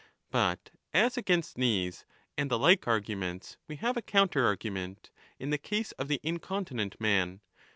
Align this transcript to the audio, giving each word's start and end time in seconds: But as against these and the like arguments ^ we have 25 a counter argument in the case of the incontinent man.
But 0.31 0.71
as 0.95 1.15
against 1.15 1.57
these 1.57 2.05
and 2.35 2.49
the 2.49 2.57
like 2.57 2.87
arguments 2.87 3.51
^ 3.61 3.63
we 3.67 3.75
have 3.75 3.93
25 3.93 3.97
a 3.97 4.01
counter 4.01 4.45
argument 4.47 5.11
in 5.37 5.51
the 5.51 5.59
case 5.59 5.91
of 5.91 6.07
the 6.07 6.19
incontinent 6.23 6.99
man. 6.99 7.39